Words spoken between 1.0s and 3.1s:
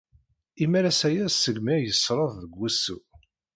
aya segmi ay yesred deg wusu.